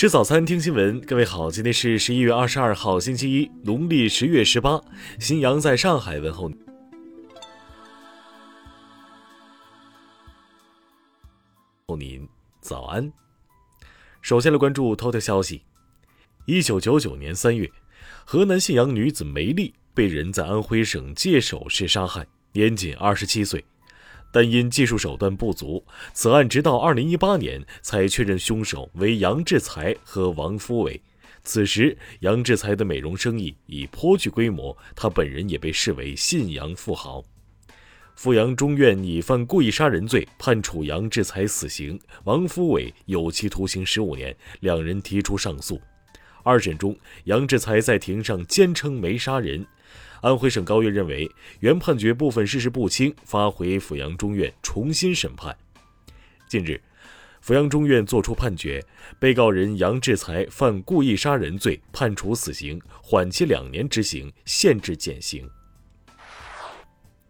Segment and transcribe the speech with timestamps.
[0.00, 0.98] 吃早餐，听新闻。
[1.02, 4.80] 各位好，今天是十一月二十二号，星期一，农历十月十八。
[5.18, 6.50] 新阳在上海问候
[11.98, 12.26] 您，
[12.62, 13.12] 早安。
[14.22, 15.60] 首先来关注头条消息：
[16.46, 17.70] 一九九九年三月，
[18.24, 23.62] 河南信阳女子梅丽被人在安徽省界首市杀害，年仅二十七岁。
[24.32, 31.00] 但因技术手段不足，此案直到二零一八年才确认凶手为杨志才和王夫伟。
[31.42, 37.24] 此时，杨志才的美容生意已颇具规模，他本人也被视为信阳富豪。
[38.14, 44.36] 阜阳中院以犯故意杀人罪判处杨志才死刑，王夫伟有期徒刑十五年。
[44.60, 45.80] 两人提出上诉。
[46.42, 49.66] 二审中，杨志才在庭上坚称没杀人。
[50.20, 51.30] 安徽省高院认为
[51.60, 55.56] 原判决部分事实不清，发回阜阳中院重新审判。
[56.48, 56.80] 近日，
[57.40, 58.84] 阜阳中院作出判决，
[59.18, 65.48] 被告人杨志才犯故意杀人罪，判处死刑，缓期两年执行，限制减刑。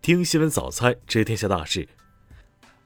[0.00, 1.86] 听新闻早餐知天下大事。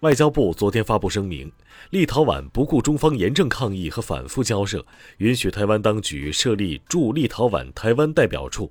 [0.03, 1.51] 外交部昨天发布声明，
[1.91, 4.85] 立陶宛不顾中方严正抗议和反复交涉，
[5.19, 8.69] 允许台湾当局设立驻立陶宛台湾代表处。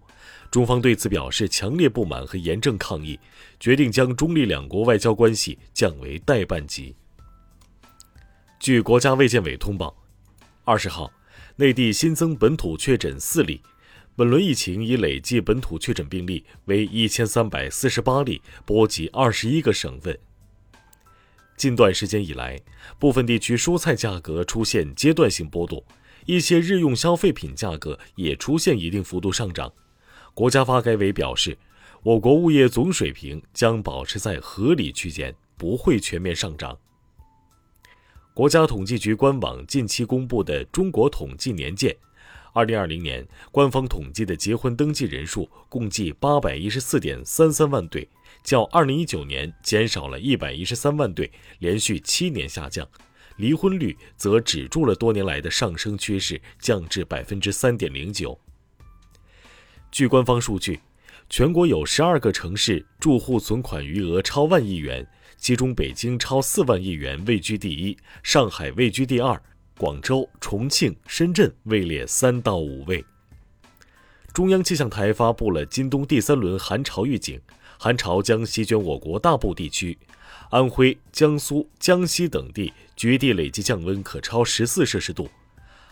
[0.51, 3.17] 中方对此表示强烈不满和严正抗议，
[3.61, 6.93] 决定将中立两国外交关系降为代办级。
[8.59, 9.95] 据国家卫健委通报，
[10.65, 11.09] 二十号，
[11.55, 13.61] 内地新增本土确诊四例，
[14.17, 20.19] 本轮疫情已累计本土确诊病例为一千三百四十八例，波及二十一个省份。
[21.61, 22.59] 近段时间以来，
[22.97, 25.83] 部分地区蔬菜价格出现阶段性波动，
[26.25, 29.71] 一些日用消费品价格也出现一定幅度上涨。
[30.33, 31.55] 国家发改委表示，
[32.01, 36.75] 我国物业总水平将保持在合理区间，不会全面上涨。
[38.33, 41.93] 国家统计局官网近期公布的《中国统计年鉴》，
[42.53, 48.07] 二零二零年官方统计的结婚登记人数共计八百一十四点三三万对。
[48.43, 52.87] 较二零一九年减少了一百一十三万对，连续七年下降，
[53.37, 58.39] 离婚率则止住了多年来的上升趋势，降至百分之三点零九。
[59.91, 60.79] 据官方数据，
[61.29, 65.07] 全国有十二个城市住户存款余额超万亿元，
[65.37, 69.39] 其中北京超四万亿元位居第一，上海位居第二，
[69.81, 73.03] 广州、重庆、深圳位列三到五位。
[74.31, 77.41] 中央气象台发布了今冬第三轮寒潮预警。
[77.79, 79.97] 寒潮将席卷我国大部地区，
[80.51, 85.27] 安徽、江苏、江西等地局地累计降温可超十四摄氏度。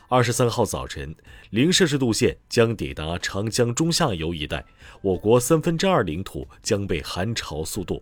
[0.08, 1.16] 二十三号早晨，
[1.50, 4.64] 零摄氏度线将抵达长江中下游一带，
[5.02, 8.00] 我国三分之二领土将被寒潮速冻。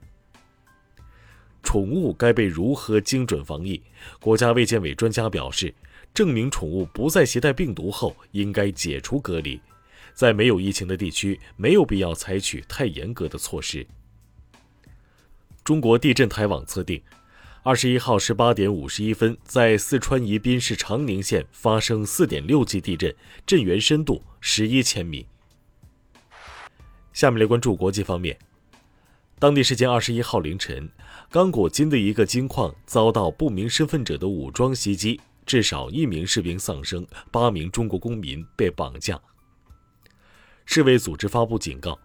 [1.64, 3.82] 宠物该被如何精准防疫？
[4.20, 5.74] 国家卫健委专家表示，
[6.14, 9.60] 证明宠物不再携带病毒后，应该解除隔离。
[10.14, 13.86] 在没有疫情的地区，没有必要采取太严格的措施。
[15.64, 17.02] 中国地震台网测定，
[17.62, 23.14] 二十一号十八点五十一分，在四川宜宾市长宁县发生四点六级地震，
[23.46, 25.28] 震源深度十一千米。
[27.14, 28.40] 下面来关注国际方面，
[29.38, 30.90] 当地时间二十一号凌晨，
[31.30, 39.20] 刚果金的一个金矿遭到不明身份者的武装袭击，至少一名士兵丧生，八名中国公民被绑架。
[40.66, 42.00] 世卫组织发布警告，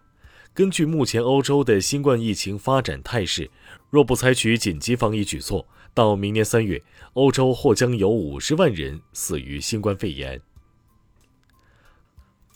[0.53, 3.49] 根据目前欧洲的新冠疫情发展态势，
[3.89, 6.81] 若不采取紧急防疫举措，到明年三月，
[7.13, 10.41] 欧洲或将有五十万人死于新冠肺炎。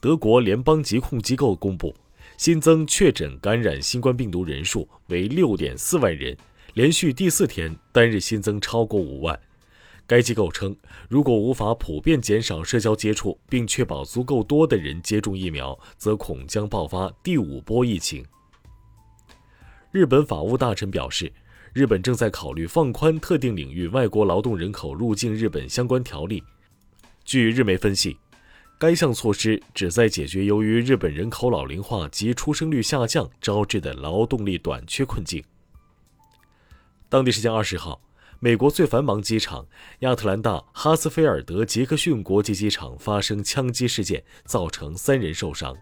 [0.01, 1.95] 德国联邦疾控机构公布，
[2.37, 6.37] 新增确诊感染新冠病毒人数为六点四万人，
[6.77, 9.39] 连续第四天单日新增超过五万。
[10.05, 10.77] 该机构称，
[11.09, 18.23] 如果无法普遍减少社交接触，并确保足够多的人接种疫苗，则恐将爆发第五波疫情。
[19.89, 21.33] 日本法务大臣表示，
[21.73, 26.43] 日本正在考虑放宽特定领域外国劳动人口入境日本相关条例。
[27.25, 28.15] 据日媒分析，
[28.77, 35.43] 该项措施旨在解决由于日本人口老龄化及出生率下降招致的劳动力短缺困境。
[37.09, 38.01] 当地时间二十号。
[38.39, 39.65] 美国最繁忙机场
[40.01, 45.75] 亚特兰大哈斯菲尔德杰克逊国际机场发生枪击事件，造成三人受伤。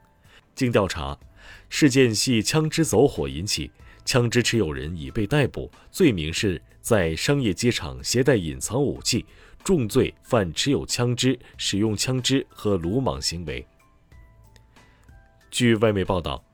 [0.53, 1.19] 经调查，
[1.67, 3.69] 事件系枪支走火引起，
[4.05, 9.25] 枪支持有人已被逮捕，罪名是在商业机场携带隐藏武器，
[9.61, 13.67] 重罪犯持有枪支、使用枪支和鲁莽行为。
[15.51, 16.44] 据外媒报道。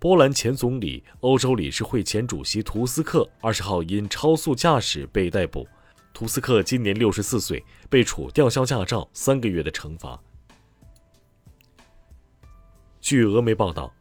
[0.00, 5.66] 波兰前总理、欧洲理事会前主席图斯克二十号因超速驾驶被逮捕。
[6.14, 10.20] 图斯克今年六十四岁，被处吊销驾照三个月的惩罚。
[13.00, 13.92] 据俄媒报道，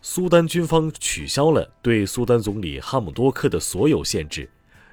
[0.00, 4.48] 苏丹军方取消了对苏丹总理哈姆多克的所有限制。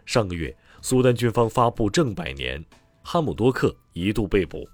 [0.06, 2.64] 上个月，苏丹军方发布正百年，
[3.02, 4.68] 哈姆多克一度被捕。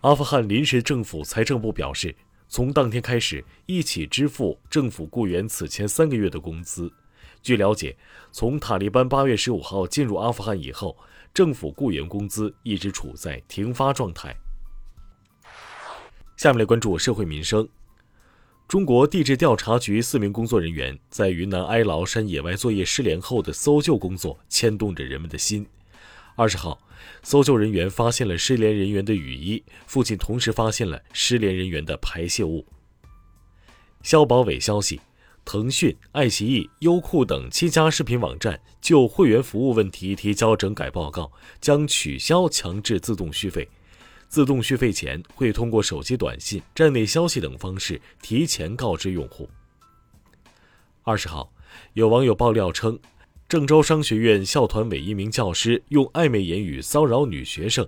[0.00, 2.14] 阿富汗临时政府财政部表示，
[2.52, 6.92] 从当天开始，一起支付政府雇员此前三个月的工资。
[7.40, 7.96] 据了解，
[8.30, 10.94] 从塔利班八月十五号进入阿富汗以后，
[11.32, 14.36] 政府雇员工资一直处在停发状态。
[16.36, 17.66] 下面来关注社会民生。
[18.68, 25.66] 中国地质调查局四名工作人员在云南哀牢山野外作业失联后的搜救工作牵动着人们的心。
[26.34, 26.80] 二十号，
[27.22, 32.66] 搜救人员发现了失联人员的雨衣，附近同时发现了失联人员的排泄物。
[34.02, 35.00] 消保委消息。
[35.44, 43.68] 腾讯、爱奇艺、优酷等七家视频网站就会员服务问题提交整改报告，将取消强制自动续费。
[44.28, 49.50] 自动续费前会通过手机短信、站内消息等方式提前告知用户。
[51.02, 51.52] 二十号，
[51.94, 52.96] 有网友爆料称，
[53.52, 57.86] 郑州商学院校团委一名教师用暧昧言语骚扰女学生，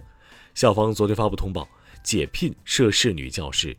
[0.54, 1.66] 校方昨天发布通报，
[2.02, 3.74] 解聘涉事女教师。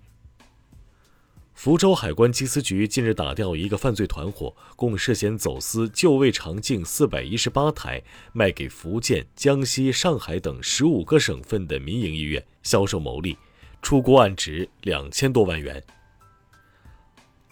[1.53, 8.01] 福州海关缉私局近日打掉一个犯罪团伙，共涉嫌走私就位肠镜四百一十八台，
[8.33, 13.37] 卖给福建、江西、上海等十五个省份的民营医院销售牟利，
[13.83, 15.83] 出锅案值两千多万元。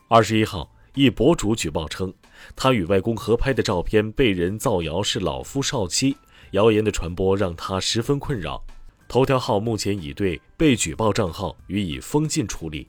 [0.08, 2.12] 二十一号，一博主举报称，
[2.56, 6.18] 他与外公合拍的照片被人造谣是老夫少妻，
[6.52, 8.64] 谣言的传播让他十分困扰。
[9.08, 12.88] 头条号目前已对被举报账号予以封禁处理。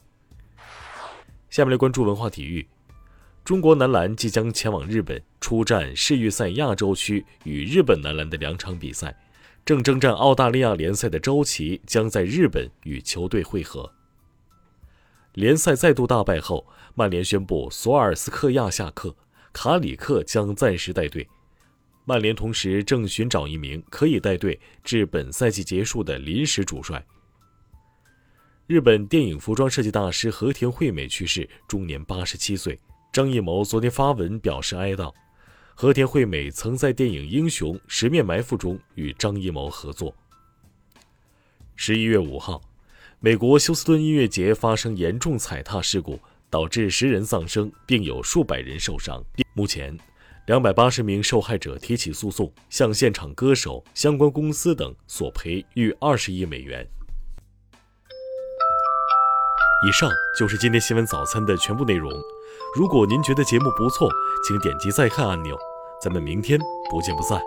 [1.51, 2.67] 下面来关注文化体育。
[3.45, 9.15] 中国男篮即将前往日本出战世预赛亚洲区与日本男篮的两场比赛。
[9.67, 13.91] 正征战澳大利亚联赛的周琦将在日本与球队会合。
[15.33, 19.17] 联赛再度大败后，曼联宣布索尔斯克亚下课，
[19.55, 21.27] 卡里克将暂时带队。
[22.05, 27.03] 曼联同时正寻找一名可以带队至本赛季结束的临时主帅。
[28.67, 32.79] 日本电影服装设计大师和田惠美去世，终年八十七岁。
[33.11, 35.11] 张艺谋昨天发文表示哀悼。
[35.75, 40.15] 和田惠美曾在电影《英雄：十面埋伏》中与张艺谋合作。
[41.75, 42.61] 十一月五号，
[43.19, 46.21] 美国休斯顿音乐节发生严重踩踏事故，
[46.55, 49.21] 导致十人丧生，并有数百人受伤。
[49.55, 49.99] 目前，
[50.47, 56.87] 两百八十名受害者提起诉讼，向现场歌手、相关公司等索赔逾二十亿美元。
[59.85, 60.09] 以上
[60.39, 62.09] 就是今天新闻早餐的全部内容。
[62.77, 64.09] 如果您觉得节目不错，
[64.47, 65.59] 请点击再看按钮。
[66.01, 66.57] 咱们明天
[66.89, 67.43] 不见不散。